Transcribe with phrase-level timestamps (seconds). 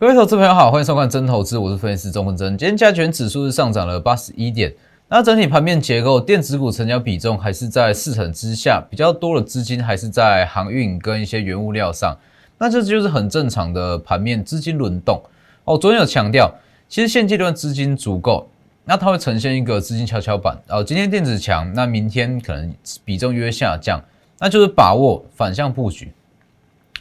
[0.00, 2.56] 各位投资朋友好，欢迎收看真投资，我是分析师钟文真。
[2.56, 4.72] 今天加权指数是上涨了八十一点，
[5.08, 12.16] 那整体盘面结构，电子股成交比重还是在四成之下，比较多的资金还是在航运跟一些原物料上，
[12.58, 15.20] 那这就是很正常的盘面资金轮动。
[15.64, 16.48] 哦，昨天有强调，
[16.88, 18.48] 其实现阶段资金足够，
[18.84, 20.56] 那它会呈现一个资金跷跷板。
[20.68, 22.72] 哦，今天电子强，那明天可能
[23.04, 24.00] 比重约下降，
[24.38, 26.12] 那就是把握反向布局。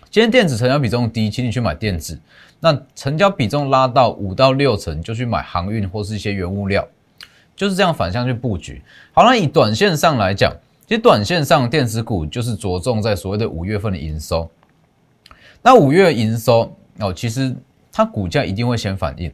[0.10, 2.18] 今天电子成交比重低，请你去买电子。
[2.60, 6.88] 那成交比重拉到五到六成，就去买航运或是一些原物料，
[7.56, 8.82] 就是这样反向去布局。
[9.14, 10.52] 好，那以短线上来讲，
[10.88, 14.50] 其实短线上电子股就是着重在所谓的五月份的营收。
[15.62, 17.56] 那五月营收哦，其实
[17.92, 19.32] 它股价一定会先反应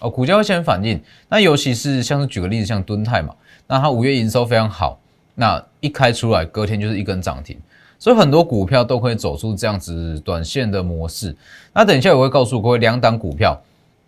[0.00, 1.00] 哦，股价会先反应。
[1.28, 3.34] 那尤其是像是举个例子，像敦泰嘛，
[3.66, 4.98] 那它五月营收非常好，
[5.34, 7.58] 那一开出来隔天就是一根涨停。
[7.98, 11.34] 所以很多股票都可以走出这样子短线的模式。
[11.74, 13.60] 那等一下我会告诉各位，两档股票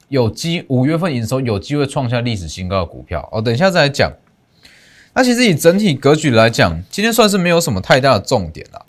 [0.08, 3.42] 有机五月份营收有机会创下历史新高的股票哦。
[3.42, 4.12] 等一下再来讲。
[5.12, 8.86] 那其实以整体格局来讲，今天算是没有什么太大的重点了。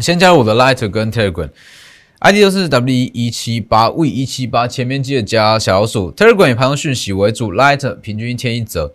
[0.00, 6.12] 先加入我的 Light 跟 Telegram，ID 都是 W 一七八 V 一七八，前面记得加小老鼠。
[6.12, 8.94] Telegram 以盘中讯息为主，Light 平均一天一折。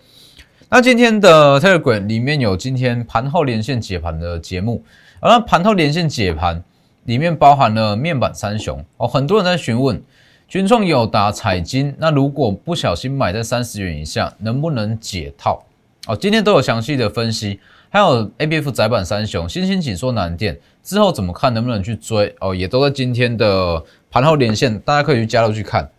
[0.70, 4.84] 那今天的 Telegram 里面有今天盘后连线解盘的节目。
[5.20, 6.64] 而那盘后连线解盘
[7.06, 10.02] 里面包含了面板三雄哦，很多人在询问
[10.48, 15.64] 群创有达彩金，那如果不小心买在三十元以下，能不能解套？
[16.08, 22.36] 哦，今天都有详细的分析，还有 A B F 窄板三雄，新兴紧缩难电之后怎么看，能不能去追？
[22.40, 25.90] 哦，也都在今天的盘后连线，大家可以去加入去看，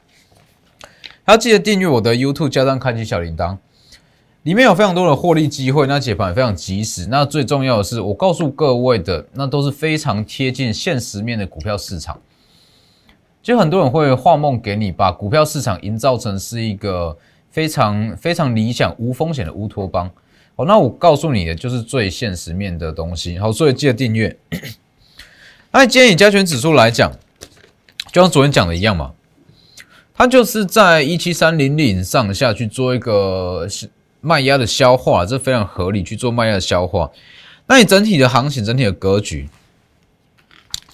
[1.24, 3.56] 还要记得订阅我的 YouTube，加上开启小铃铛。
[4.44, 7.06] 里面有非常多的获利机会，那解盘也非常及时。
[7.10, 12.18] 那最重要的是，我告诉各位的，那都是非常贴近现实面的股票市场。
[13.42, 17.14] 就很多人会画梦给你，把股票市场营造成是一个
[17.50, 20.10] 非常非常理想、无风险的乌托邦。
[20.56, 23.38] 好，那我告诉你的就是最现实面的东西。
[23.38, 24.34] 好，所以记得订阅。
[25.70, 27.12] 那今天以加权指数来讲，
[28.10, 29.12] 就像昨天讲的一样嘛，
[30.14, 33.68] 它就是在一七三零零上下去做一个。
[34.20, 37.10] 卖压的消化，这非常合理去做卖压的消化。
[37.66, 39.48] 那你整体的行情、整体的格局，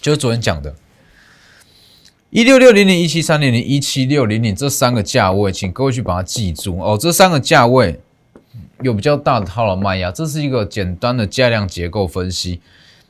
[0.01, 0.75] 就是昨天讲的，
[2.31, 6.99] 一六六零零、一七三零零、一七六零零这三个价位，请各位去把它记住哦。
[7.01, 8.01] 这三个价位
[8.83, 12.61] 有比较大的套牢卖压，这是一个简单的价量结构分析。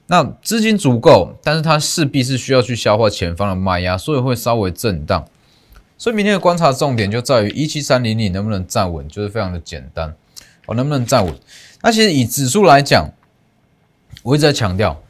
[0.06, 5.26] 那资金足够，但是它势必是需要去消化前方的卖压，所以会稍微震荡。
[5.98, 10.14] 所以明天的观察重点就在于一七三零零能不能站稳，就是非常的简单，
[10.66, 11.34] 哦，能不能站稳？
[11.82, 13.10] 那其实以指数来讲，
[14.22, 15.00] 我一直在强调，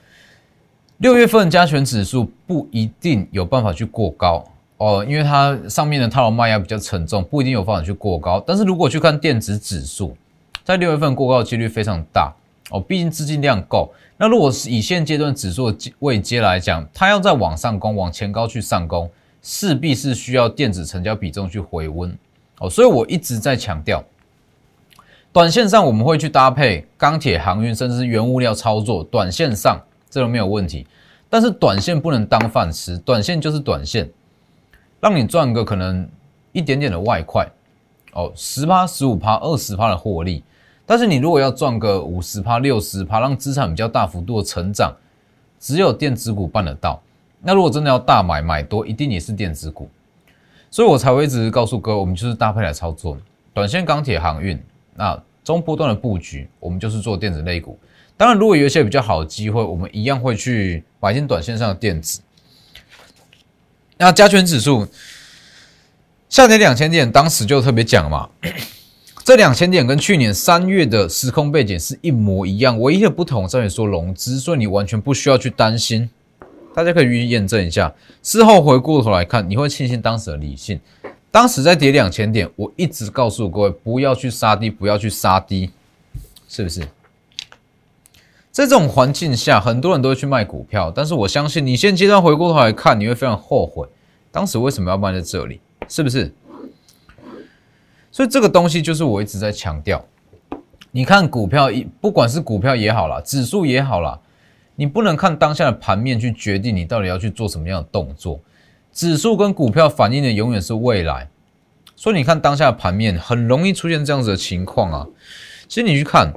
[0.98, 4.44] 六月份加权指数不一定有办法去过高
[4.76, 8.42] 哦，因为它上面的套牢卖压比较沉重，不一定有办法去过高。
[8.47, 10.16] 但是如果去看电子指数，
[10.64, 12.32] 在六月份过高的几率非常大
[12.70, 13.92] 哦，毕竟资金量够。
[14.18, 19.10] 那如果是以现阶段指数的位阶来讲，它要再往上攻，往前高去上攻。
[19.48, 22.12] 势必是需要电子成交比重去回温
[22.58, 24.02] 哦，所以我一直在强调，
[25.32, 29.80] 短线上我们会去搭配钢铁、航运，甚至是原物料操作，短线上
[30.10, 30.84] 这都没有问题。
[31.30, 34.10] 但是短线不能当饭吃，短线就是短线，
[35.00, 36.08] 让你赚个可能
[36.50, 37.48] 一点点的外快
[38.14, 40.42] 哦，十趴、十五趴、二十趴的获利。
[40.84, 44.92] 但是你如果要赚个五十趴、六十趴，让资产比较大幅度的成长，
[45.60, 47.00] 只有电子股办得到。
[47.42, 49.88] 那如果真的要大买买多，一定也是电子股，
[50.70, 53.16] 所以我才会一直告诉哥，我们就是搭配来操作，
[53.54, 54.60] 短线钢铁航运，
[54.94, 57.78] 那中波段的布局，我们就是做电子类股。
[58.16, 62.21] 当然，如果有一些比较好的机会，我们一样会去买进短线上的电子。
[63.98, 64.88] 那加权指数
[66.28, 68.28] 下跌两千点，当时就特别讲嘛，
[69.22, 76.10] 这两千点跟去年三月的时空背景是一模一样，唯一的不同在于说融资，所以你完全不需要去担心。
[76.76, 77.90] 大家可以予以验证一下，
[78.22, 80.78] 事后回过头来看，你会庆幸当时的理性。
[81.30, 85.70] 当时在跌两千点，我一直告诉各位不要去杀低，不要去杀低，
[86.46, 86.80] 是不是？
[88.52, 93.88] 在这种环境下，很多人都会去卖股票，但是我相信你现阶段回过头来看，你会非常后悔，
[94.30, 95.58] 当时为什么要卖在这里，
[95.88, 96.30] 是不是？
[98.12, 100.04] 所以这个东西就是我一直在强调，
[100.90, 104.20] 你看股票一，不管是股票也好啦，指数也好啦。
[104.76, 108.40] 你不能看当下的盘面去决定你到底要去做什么样的动作，
[108.92, 111.28] 指数跟股票反映的永远是未来，
[111.96, 115.06] 所以你看当下盘面很容易出现这样子的情况啊。
[115.66, 116.32] 其实你去看，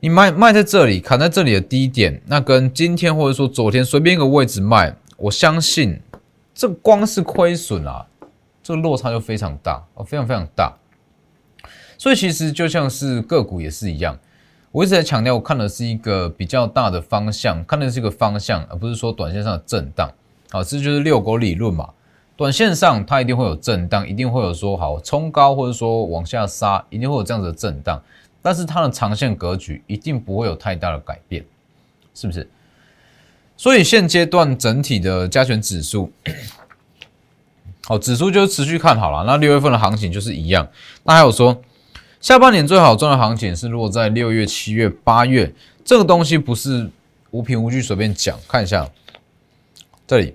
[0.00, 6.00] 你卖卖在这里，砍在这里的低点，那跟今天或者说昨天随便一个位置卖，我相信
[6.54, 8.06] 这光是亏损啊，
[8.62, 10.76] 这个落差就非常大哦，非常非常大。
[11.96, 14.16] 所以其实就像是个股也是一样，
[14.70, 20.12] 我一直在强调，我看的是一个比较大的方向，看的是一个方向，而不是说短线上的震荡。
[20.50, 21.88] 好，这就是遛狗理论嘛。
[22.36, 28.00] 短线上它一定会有震荡，一定会有说好冲高或者说往下杀，一定会有这样子的震荡。
[28.42, 31.44] 但是它的长线格局一定不会有太大的改变，
[32.14, 32.48] 是不是？
[33.56, 36.12] 所以现阶段整体的加权指数，
[37.86, 39.24] 好，指数就持续看好了。
[39.24, 40.68] 那六月份的行情就是一样。
[41.04, 41.62] 那还有说。
[42.20, 45.54] 下半年最好赚的行情是落在六月、七月、八月，
[45.84, 46.90] 这个东西不是
[47.30, 48.36] 无凭无据随便讲。
[48.48, 48.90] 看一下
[50.04, 50.34] 这里，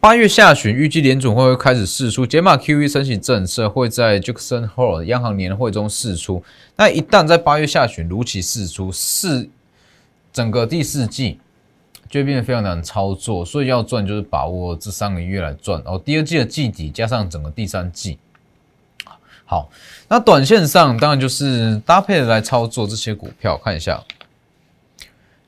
[0.00, 6.42] 八月下旬预计联准会开始试出解码 QE 升息政策，会在 Jackson Hole 央行年会中试出。
[6.76, 9.50] 那一旦在八月下旬如期试出，四
[10.32, 11.38] 整个第四季
[12.08, 15.82] 就会变得非常难操作，所以要赚就是把握这三个月来赚。
[15.84, 18.18] 哦，第二季的季底加上整个第三季。
[19.54, 19.70] 好，
[20.08, 24.02] 那短线上当然就是搭配的来操作这些股票，看一下。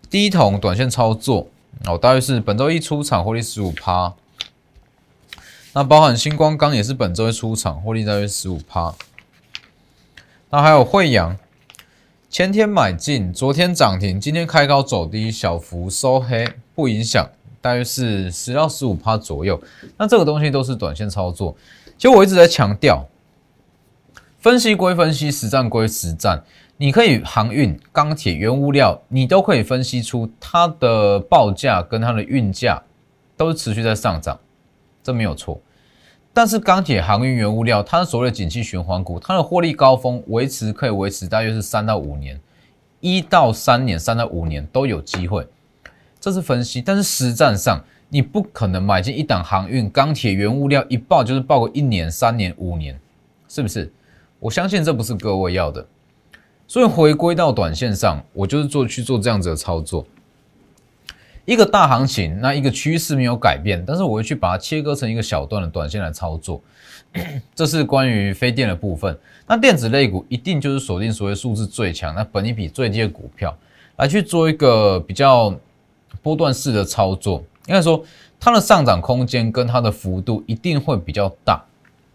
[0.09, 1.49] 第一桶短线操作
[1.87, 4.15] 哦，大约是本周一出场获利十五趴，
[5.73, 8.95] 那包含星光钢也是本周一出场获利大约十五趴，
[10.51, 11.37] 那还有惠阳
[12.31, 17.29] 前天买进，昨天涨停，今天开高走低，小幅收黑不影响，
[17.61, 19.61] 大约是十到十五趴左右，
[19.97, 21.57] 那这个东西都是短线操作，
[21.99, 23.05] 其实我一直在强调。
[24.39, 26.43] 分析归分析，实战归实战。
[26.77, 32.83] 你可以航运、钢铁、原物料，你都可以分析出它的报价跟它的运价
[33.37, 34.39] 都持续在上涨，
[35.03, 35.59] 这没有错。
[36.35, 42.39] 但是钢铁、航运、原物料，它的所谓的景气循环股，它的获利高峰维持可以维持大约是三到五年，
[43.01, 45.47] 一到三年、三到五年都有机会。
[46.21, 53.01] 这是分析，但是实战上你不可能买进一档航运、钢铁、原物料一报就是报个一年、三年、五年，
[53.49, 53.91] 是不是？
[54.39, 55.87] 我相信这不是各位要的，
[56.67, 60.07] 所以回归到短线上，我就是做去做这样子的操作。
[61.45, 66.61] 一个大行情，那一个趋势没有改变，但是我会去把它切割成一个小段的短线来操作。
[67.55, 69.17] 这是关于非电的部分。
[69.47, 73.57] 那电子类股一定就是锁定所谓数字最强、那本益比最低的股票，
[73.97, 75.55] 来去做一个比较
[76.21, 77.43] 波段式的操作。
[77.69, 78.05] 应该说，
[78.41, 81.65] 它的上涨空间跟它的幅度一定会比较大，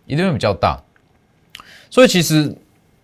[0.06, 0.78] 一定会比较大。
[1.92, 2.56] 所以其实，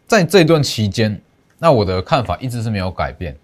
[0.08, 1.22] 在这一段期间，
[1.60, 3.36] 那我的看法一直是没有改变。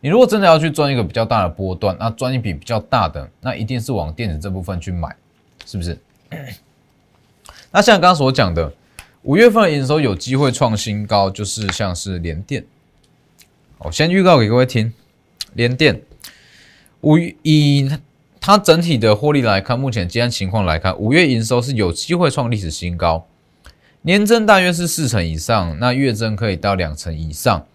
[0.00, 5.14] 你如果真的要去赚一个比较大的波段，那赚一笔比较大的，那一定是往电子这部分去买，
[5.64, 5.96] 是不是？
[7.70, 8.72] 那像刚刚所讲的，
[9.22, 12.64] 五月份的营收有机会创新高，就是像是联电。
[13.78, 14.92] 我先预告给各位听，
[15.52, 16.02] 联电
[17.02, 17.88] 五以
[18.40, 23.24] 它整体的获利来看，目前今天情况来看，五月营收是有机会创历史新高。
[24.02, 27.66] 年增大约是四成以上，那月增可以到两成以上。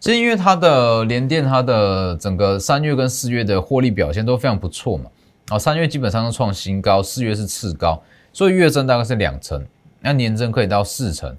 [0.00, 5.06] 是因为它的联电，它的整个三月跟四月的获利表现都非常不错嘛。
[5.50, 9.66] 哦，三月基本上都创新高，四月是次高，所以月增大概是两成，
[10.02, 11.34] 那年增可以到四成。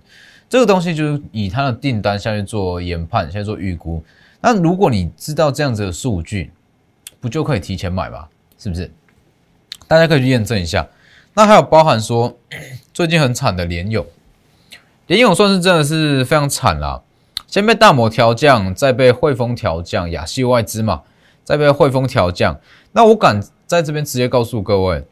[0.49, 4.03] 这个东西就是以它的订单下去做研判，下去做预估。
[4.41, 6.51] 那如果你知道这样子的数据，
[7.21, 8.27] 不就可以提前买吗？
[8.57, 8.91] 是不是？
[9.87, 10.87] 大家可以去验证一下。
[11.35, 12.35] 那还有包含说。
[12.95, 14.05] 最近很惨的联勇，
[15.07, 17.01] 联勇算是真的是非常惨啦。
[17.45, 21.01] 先被大摩调降，再被汇丰调降，亚细外资嘛，
[21.43, 22.57] 再被汇丰调降。
[22.93, 25.03] 那我敢在这边直接告诉各位，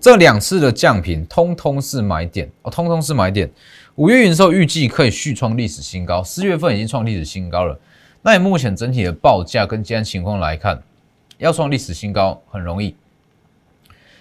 [0.00, 3.48] 这两次的降频，通通是买点哦，通通是买点。
[3.94, 7.78] 五月营收预计可以续创历史新高，四月份已经创历史新高了。
[8.22, 10.82] 那以目前整体的报价跟今天情况来看，
[11.38, 12.96] 要创历史新高很容易。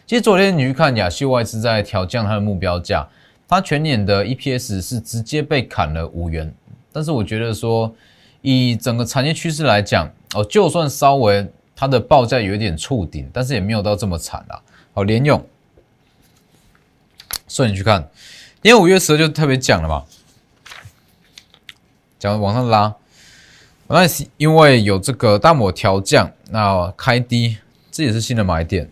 [0.05, 3.07] 其实昨天你去看亚细外资在调降它的目标价，
[3.47, 6.53] 它全年的 EPS 是直接被砍了五元。
[6.91, 7.95] 但是我觉得说，
[8.41, 14.61] 以整个产业趋势来讲，哦，就算稍微它的报价有一点触顶，但是也没有到这么惨啦。
[14.93, 15.41] 好，联用，
[17.47, 18.09] 所以你去看，
[18.61, 20.03] 因为五月十就特别讲了嘛，
[22.19, 22.93] 讲往上拉，
[23.87, 27.57] 那是因为有这个大摩调降，那开低，
[27.89, 28.89] 这也是新的买点。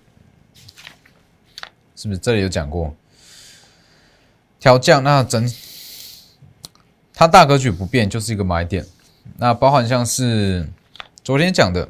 [2.00, 2.96] 是不是这里有讲过
[4.58, 5.04] 调降？
[5.04, 5.46] 那整
[7.14, 8.86] 它大格局不变，就是一个买点。
[9.36, 10.66] 那包含像是
[11.22, 11.90] 昨天讲的，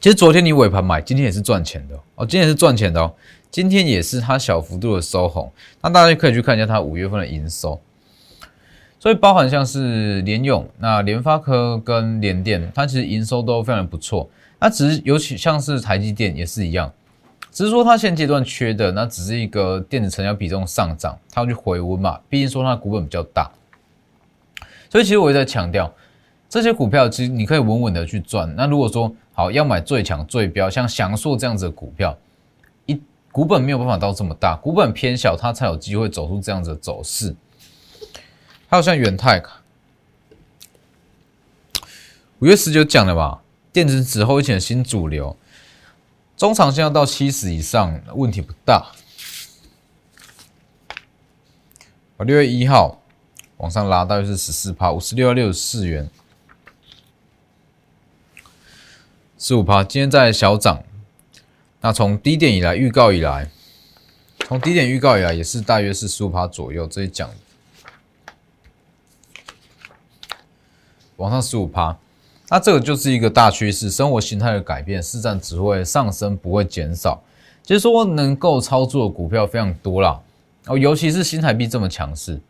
[0.00, 2.26] 其实昨天你尾盘买，今天也是赚钱的哦。
[2.26, 3.14] 今天也是赚钱的哦。
[3.52, 5.52] 今天也是它小幅度的收红。
[5.80, 7.80] 那大家可以去看一下它五月份的营收。
[8.98, 14.28] 所以包含像是联永、那联发科跟联电，它其实营收都非常不错。
[14.58, 16.92] 那只是尤其像是台积电也是一样。
[17.50, 22.20] 只是说它现阶段缺的那只是一个电子成交比重上涨，它要去回温嘛。
[22.28, 23.50] 毕竟说它股本比较大，
[24.88, 25.92] 所以其实我也在强调，
[26.48, 28.54] 这些股票其实你可以稳稳的去赚。
[28.54, 32.16] 那如果说好要买最强最标，像翔硕这样子的股票，
[32.86, 33.00] 一
[33.32, 37.34] 股本没有办法到这么大，股本偏小，它才有机会走出这样子的走势。
[38.68, 39.42] 还有像远泰，
[42.38, 43.40] 五月十九讲了吧，
[43.72, 45.36] 电子纸后一的新主流。
[46.38, 48.92] 中长线要到七十以上，问题不大。
[52.16, 53.02] 我六月一号
[53.56, 56.08] 往上拉，大约是十四趴，五十六到六十四元，
[59.36, 59.82] 十五趴。
[59.82, 60.84] 今天在小涨，
[61.80, 63.50] 那从低点以来预告以来，
[64.46, 67.28] 从低点预告以来也是大约是十五趴左右，这里讲
[71.16, 71.98] 往上十五趴。
[72.50, 77.22] 那这个就是一个大趋势，生活形态的改变，市占只会上升，不会减少。
[77.62, 80.18] 其实说，能够操作的股票非常多啦。
[80.66, 82.40] 哦，尤其是新台币这么强势，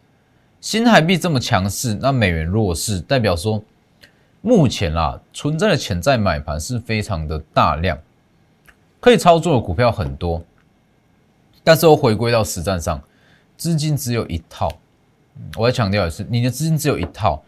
[0.61, 3.61] 新台币这么强势，那美元弱势，代表说
[4.41, 7.99] 目前啦存在的潜在买盘是非常的大量，
[9.01, 10.41] 可以操作的股票很多，
[11.65, 13.03] 但是我回归到实战上，
[13.57, 14.71] 资金只有一套。
[15.57, 17.43] 我要强调的是，你的资金只有一套。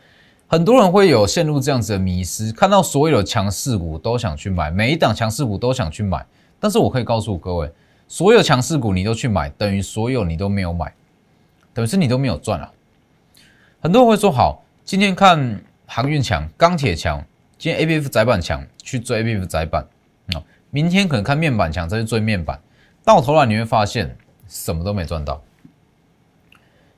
[0.50, 6.26] 很多人会有陷入这样子的迷失，看到所有的强势股都想去买，每一档强势股都想去买。
[6.58, 7.72] 但是我可以告诉各位，
[8.08, 10.92] 所有强势股你都去买，等于所有你都没有买，
[11.72, 12.68] 等于是你都没有赚啊。
[13.80, 17.24] 很多人会说，好，今天看航运强，钢铁强，
[17.56, 19.86] 今天 A B F 窄板强，去追 A B F 窄板
[20.34, 20.42] 啊。
[20.70, 22.60] 明天可能看面板强，再去追面板，
[23.04, 24.16] 到头来你会发现
[24.48, 25.40] 什么都没赚到。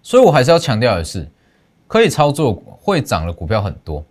[0.02, 1.28] 所以我还是要强调的是。
[1.92, 4.02] 可以操作会涨的股票很多，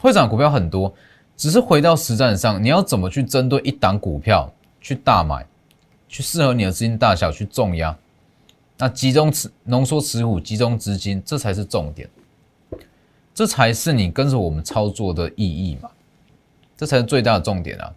[0.00, 0.90] 会涨股票很多，
[1.36, 5.44] 只是回到实战上，你要怎么去针对一档股票去大买，
[6.08, 7.94] 去适合你的资金大小去重压，
[8.78, 12.08] 那集中持浓缩持股，集中资金，这才是重点，
[13.34, 15.90] 这才是你跟着我们操作的意义嘛，
[16.78, 17.92] 这才是最大的重点啊。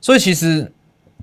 [0.00, 0.72] 所以其实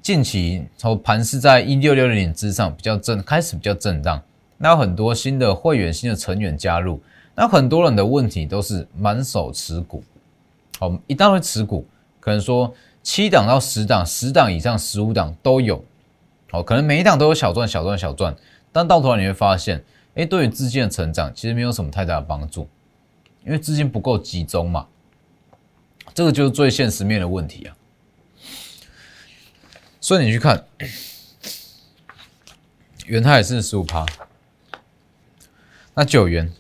[0.02, 4.22] 近期从盘是在一六六零之上比较震，开始比较震荡。
[4.62, 7.02] 那有很多新的会员、新的成员加入，
[7.34, 10.04] 那很多人的问题都是满手持股，
[10.78, 11.88] 好，一旦会持股，
[12.20, 15.84] 可能说七档到十档、十档以上、十五档都有，
[16.52, 18.36] 好，可能每一档都有小赚、小赚、小赚，
[18.72, 22.70] 但到头来你会发现，哎，对于资金的成长其实没有什么太大的帮助，
[23.44, 24.86] 因为资金不够集中嘛，
[26.14, 27.76] 这个就是最现实面的问题啊。
[30.00, 30.64] 所以你去看，
[33.08, 34.06] 元泰是十五趴。
[35.94, 36.52] 那九元，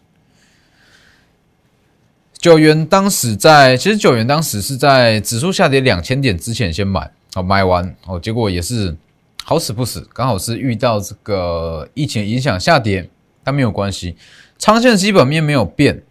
[2.37, 8.95] 九元当时在，其实九元当时是在指数下跌两千点之前先买，好买完哦，结果也是
[9.43, 13.09] 好死不死，刚好是遇到这个疫情影响下跌，
[13.43, 14.17] 但没有关系，
[14.57, 16.03] 长线基本面没有变，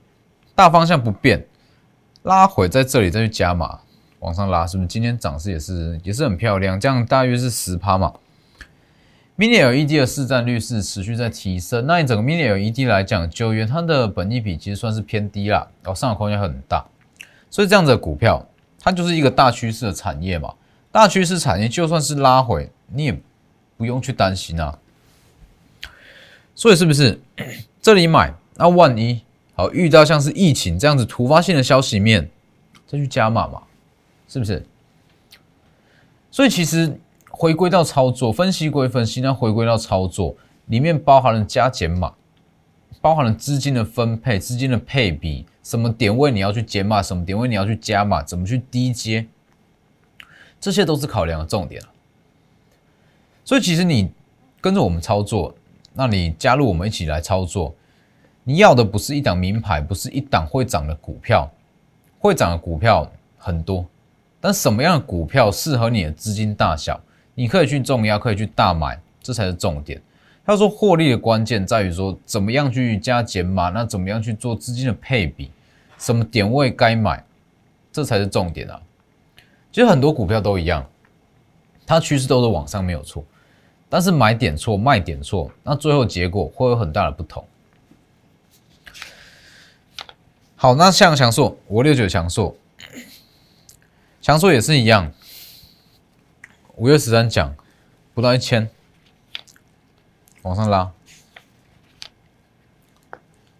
[0.54, 1.46] 大方向不变，
[2.22, 3.80] 拉回在这里再去加码，
[4.20, 4.86] 往上拉，是不是？
[4.86, 8.12] 今天涨势也是也是很漂亮，这样大约是十趴嘛。
[9.40, 16.84] Mini LED 的市占率是持续在提升，那你整个 Mini LED 来讲，九元它的本益比其实算是偏低啦，然后上涨空间很大，
[17.48, 18.46] 所以这样子的股票，
[18.78, 20.52] 它就是一个大趋势的产业嘛。
[20.92, 23.18] 大趋势产业就算是拉回，你也
[23.78, 24.78] 不用去担心啊。
[26.54, 27.18] 所以是不是
[27.80, 28.34] 这里买？
[28.56, 29.22] 那万一
[29.54, 32.28] 好遇到像是疫情这样子突发性的消息面，
[32.86, 33.62] 再去加码嘛？
[34.28, 34.62] 是不是？
[36.30, 36.94] 所以其实。
[37.40, 42.12] 回归到操作分析归分析，那回归到操作里面包含了加减码，
[43.00, 49.26] 包含了资金的分配、资金的配比，什么点位你要去减码，什么点位你要去加码，怎么去低接，
[50.60, 51.82] 这些都是考量的重点
[53.42, 54.12] 所以其实你
[54.60, 55.54] 跟着我们操作，
[55.94, 57.74] 那你加入我们一起来操作，
[58.44, 61.50] 你要的不是一档名牌，不是一档会涨的股票，
[62.18, 63.86] 会涨的股票很多，
[64.42, 67.00] 但什么样的股票适合你的资金大小？
[67.40, 69.98] 你可以去重压，可以去大买，这才是重点。
[70.44, 75.50] 他说获利的关键在于说怎么样去加减码，那怎么样去做资金的配比，
[75.96, 77.24] 什么点位该买，
[77.90, 78.78] 这才是重点啊。
[79.72, 80.86] 其实很多股票都一样，
[81.86, 83.24] 它趋势都是往上没有错，
[83.88, 87.42] 但是买点错，卖点错，那最后结果会有很大的不同。
[90.56, 92.54] 好，那像强硕，五六九强硕，
[94.20, 95.10] 强硕也是一样。
[96.80, 97.54] 五月十三讲
[98.14, 98.70] 不到一千，
[100.40, 100.90] 往上拉，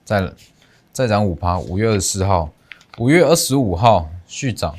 [0.07, 0.33] 再
[0.91, 1.59] 再涨五趴。
[1.59, 2.51] 五月二十四号，
[2.97, 4.75] 五月二十五号续涨，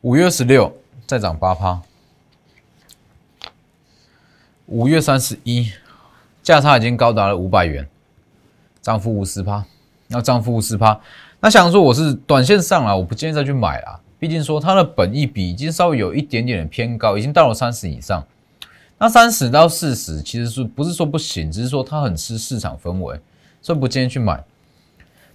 [0.00, 0.74] 五月二十六
[1.06, 1.82] 再涨八趴。
[4.64, 5.70] 五月三十一，
[6.42, 7.86] 价差已经高达了五百元，
[8.80, 9.62] 涨幅五十趴，
[10.08, 10.98] 那涨幅五十趴，
[11.40, 14.00] 那想说我是短线上来，我不建议再去买了。
[14.18, 18.26] 毕竟说它的本益比已经稍微有一点点的偏高，已经到了三十以上。
[18.98, 23.20] 那三十到四十其实是不是说不行，只是说它很吃市场氛围，
[23.60, 24.42] 所以不建议去买。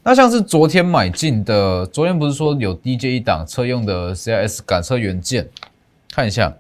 [0.02, 5.48] 那像是昨天买进的，昨天不是说有 DJ 一档车用的 CIS 感测元件，
[6.12, 6.58] 看一下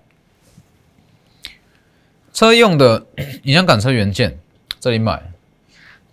[2.32, 3.04] 车用的
[3.46, 4.38] 影像感测元件，
[4.80, 5.24] 这里买，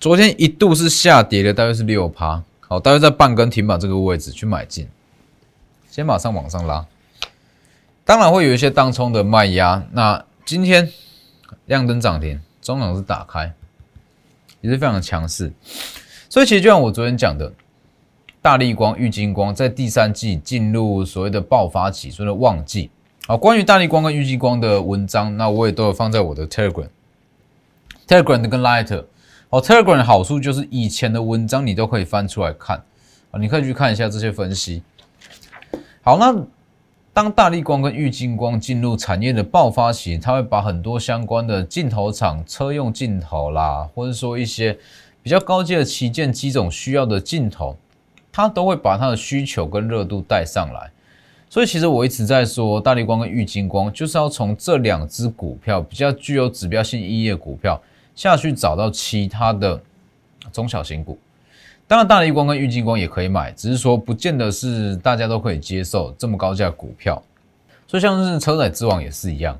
[0.01, 4.89] 昨天一度是下跌的，大约是六趴，好，大约在半根停板这个位置去买进。
[5.99, 6.87] 先马上往上拉，
[8.05, 9.85] 当然会有一些当冲的卖压。
[9.91, 10.89] 那今天
[11.67, 13.53] 亮灯涨停，中港是打开，
[14.61, 15.53] 也是非常强势。
[16.29, 17.53] 所以其实就像我昨天讲的，
[18.41, 22.93] 大力光、玉金光在第三季进入所谓的爆发期，所谓的旺季。
[23.27, 26.87] 好，关于大力光跟玉金光的文章，那我也都有放在我的 Telegram、
[28.07, 29.05] Telegram 跟 Light。
[29.49, 32.85] 哦，Telegram 的好处就是以前的文章你都可以翻出来看
[33.33, 34.85] 啊，你可以去看一下这些分析。
[36.09, 36.35] 好，那
[37.13, 44.75] 当大力光跟玉金光进入产业的爆发期，它会把很多相关的镜头厂、车用镜头啦，或者说一些
[45.23, 47.77] 比较高阶的旗舰机种需要的镜头，
[48.33, 50.91] 它都会把它的需求跟热度带上来。
[51.51, 57.79] 所以，其实我一直在说，大力光跟玉金光就是要从这两只股票比较具有指标性意义的股票
[58.15, 59.79] 下去找到其他的
[60.51, 61.19] 中小型股。
[61.89, 67.21] 当然，大力光跟玉金光也可以买，只是说不见得是大家都可以接受这么高价股票。
[67.87, 69.59] 所以像是车载之王也是一样，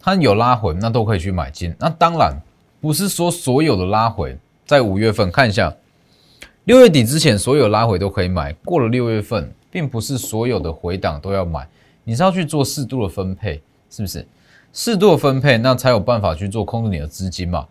[0.00, 1.74] 它有拉回，那都可以去买进。
[1.78, 2.34] 那当然
[2.80, 4.34] 不是说所有的拉回
[4.64, 5.70] 在五月份看一下，
[6.64, 8.54] 六月底之前所有拉回都可以买。
[8.64, 11.68] 过了六月份，并不是所有的回档都要买，
[12.04, 13.60] 你是要去做适度的分配，
[13.90, 14.26] 是不是？
[14.72, 17.66] 适度的分配，那才有办法去做控制你的资金嘛，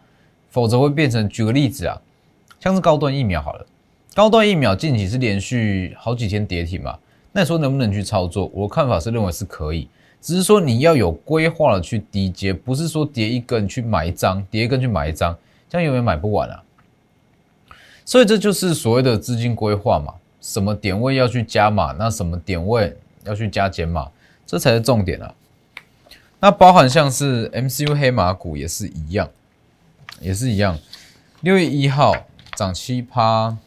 [0.52, 2.00] 否则会变成举个例子啊，
[2.60, 3.66] 像是高端疫苗好了。
[4.16, 6.98] 高端疫苗近期是连续好几天跌停嘛？
[7.34, 8.50] 那你说能不能去操作？
[8.54, 9.90] 我的看法是认为是可以，
[10.22, 16.64] 只是说你要有规划的去低接，不是说跌一根去买一张，跌一根去买一张，这样永远买不完啊。
[18.06, 24.10] 所以这就是所谓的资金规划嘛，什么点位要去加码，那什么点位要去加减码，
[24.46, 25.36] 这才是重点啊。
[26.40, 29.30] 那包含像是 MCU 黑马股也是一样，
[30.22, 30.80] 也是一样，
[31.42, 32.16] 六月一号
[32.56, 33.58] 涨七趴。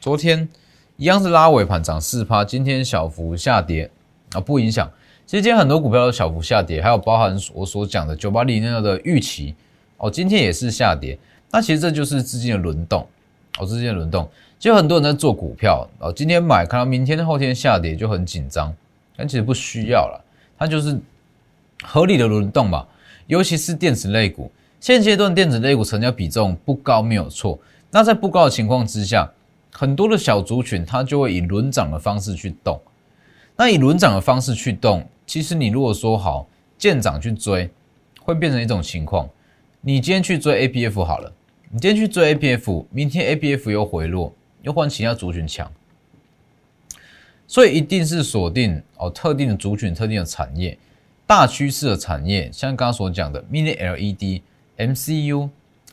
[0.00, 0.48] 昨天
[0.96, 3.90] 一样是拉尾盘涨四趴，今天小幅下跌
[4.32, 4.90] 啊，不影响。
[5.26, 9.54] 其实今天很多股票都小幅下跌，还有包含我所讲的九八零那的预期
[9.98, 11.18] 哦，今天也是下跌。
[11.50, 13.06] 那其实这就是资金的轮动
[13.58, 14.26] 哦，资金的轮动。
[14.58, 18.74] 就很多人在做股票哦，今天买看到明天后天下跌就很紧张，
[19.18, 20.24] 但其实不需要了，
[20.58, 20.98] 它就是
[21.82, 22.86] 合理的轮动嘛。
[23.26, 27.58] 尤其是电子类股，现阶段电子类股成交比重不高没有错。
[27.90, 29.30] 那在不高的情况之下。
[29.72, 32.80] 很多的小族群，它就会以轮涨的方式去动。
[33.56, 37.70] 那以轮涨的方式去动，其实你如果说好见涨去追，
[38.20, 39.28] 会变成一种情况。
[39.80, 41.32] 你今天去追 A P F 好了，
[41.70, 45.70] 你今天去追 A P F，明天 A P F 又回落，又换其他族群强。
[47.46, 50.78] 所以一定是锁定哦特定的族群、特定的产业、
[51.26, 54.42] 大趋势的产业，像刚刚所讲的 Mini L E D、
[54.76, 55.50] M C U。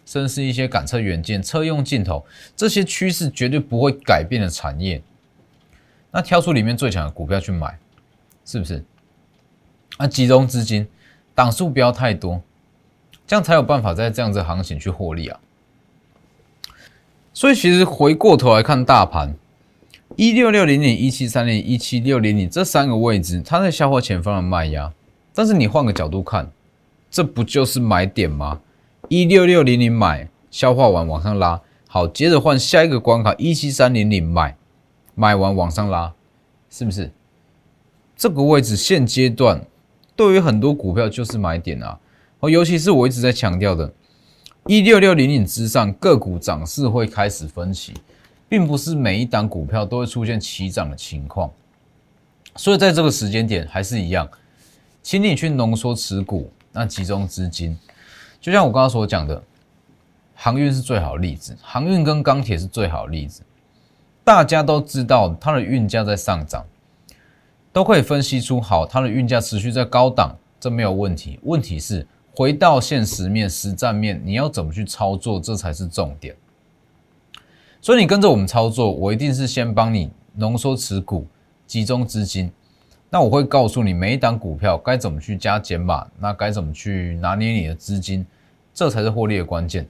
[0.08, 5.02] 甚至一些感测元件、车用镜头这些趋势绝对不会改变的产业，
[6.12, 7.78] 那挑出里面最强的股票去买，
[8.46, 8.82] 是不是？
[10.00, 10.88] 那集中资金，
[11.36, 12.42] 档数不要太多，
[13.28, 15.38] 这样才有办法在这样子行情去获利啊。
[17.34, 19.36] 所以其实回过头来看大盘，
[20.16, 24.94] 一六六零零、一七三零、一七六零零这三个位置，它在消化前方的卖压，
[25.34, 26.50] 但是你换个角度看，
[27.12, 28.62] 这不就是买点吗？
[29.10, 34.58] 一六六零零买，消化完往上拉，好，接着换下一个关卡一七三零零买，
[35.16, 36.14] 买完往上拉，
[36.70, 37.12] 是不是？
[38.18, 39.66] 这个位置现阶段
[40.16, 41.98] 对于很多股票就是买点啊，
[42.40, 43.94] 哦，尤其是我一直在强调的，
[44.66, 47.94] 一六六零零之上个股涨势会开始分歧，
[48.50, 51.50] 并不是每一档股票都会出现齐涨的情况，
[52.58, 54.28] 所以在这个时间点还是一样，
[55.02, 57.78] 请你去浓缩持股，那集中资金。
[58.48, 59.44] 就像我刚刚所讲的，
[60.34, 63.42] 航运是最好的例子，航运跟钢铁是最好的例子。
[64.24, 66.66] 大家都知道它的运价在上涨，
[67.74, 71.38] 都可以分析出好，它的运价持续在高档，这没有问题。
[71.44, 76.34] 问题是回到现实面、实战面，你要怎么去操作，这才是重点。
[77.82, 81.28] 所以你跟着我们操作，我一定是先帮你浓缩持股，
[81.66, 82.50] 集中资金。
[83.10, 88.26] 那我会告诉你每一档股票该怎么去加减码，那该怎么去拿捏你的资金，
[88.78, 89.88] 这才是获利的关键。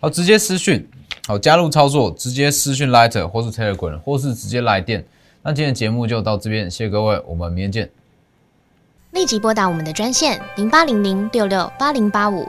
[0.00, 0.88] 好，直接私讯，
[1.26, 5.04] 好加入操作，直接私讯 Lighter 或是 Telegram，或是直接来电。
[5.42, 7.90] 那今天节目就到这边，谢谢各位，我们明天见。
[9.10, 12.48] 立即拨打我们的专线零八零零六六八零八五。